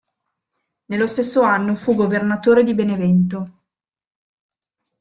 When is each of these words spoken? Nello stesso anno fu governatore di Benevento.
Nello 0.85 1.05
stesso 1.05 1.43
anno 1.43 1.75
fu 1.75 1.93
governatore 1.93 2.63
di 2.63 2.73
Benevento. 2.73 3.61